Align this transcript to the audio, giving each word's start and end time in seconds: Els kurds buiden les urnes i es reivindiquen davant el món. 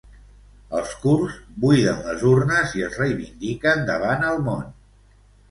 Els 0.77 0.95
kurds 1.03 1.35
buiden 1.65 1.99
les 2.07 2.23
urnes 2.31 2.73
i 2.81 2.85
es 2.87 2.97
reivindiquen 3.03 3.87
davant 3.93 4.27
el 4.33 4.43
món. 4.51 4.67